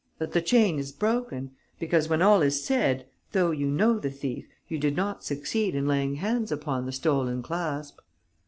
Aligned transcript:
But 0.17 0.31
the 0.31 0.41
chain 0.41 0.79
is 0.79 0.91
broken, 0.91 1.51
because, 1.77 2.09
when 2.09 2.23
all 2.23 2.41
is 2.41 2.63
said, 2.65 3.05
though 3.33 3.51
you 3.51 3.67
know 3.67 3.99
the 3.99 4.09
thief, 4.09 4.47
you 4.67 4.79
did 4.79 4.95
not 4.95 5.23
succeed 5.23 5.75
in 5.75 5.85
laying 5.87 6.15
hands 6.15 6.51
upon 6.51 6.87
the 6.87 6.91
stolen 6.91 7.43
clasp." 7.43 7.99